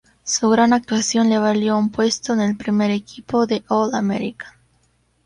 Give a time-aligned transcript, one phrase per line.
[0.23, 4.51] Su gran actuación le valió un puesto en el primer equipo del All-American.